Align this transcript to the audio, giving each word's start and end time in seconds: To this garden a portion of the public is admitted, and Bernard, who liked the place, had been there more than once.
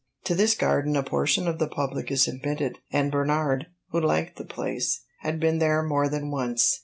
To 0.23 0.33
this 0.33 0.55
garden 0.55 0.95
a 0.95 1.03
portion 1.03 1.47
of 1.47 1.59
the 1.59 1.67
public 1.67 2.09
is 2.09 2.27
admitted, 2.27 2.79
and 2.91 3.11
Bernard, 3.11 3.67
who 3.91 4.01
liked 4.01 4.37
the 4.37 4.45
place, 4.45 5.01
had 5.19 5.39
been 5.39 5.59
there 5.59 5.83
more 5.83 6.09
than 6.09 6.31
once. 6.31 6.79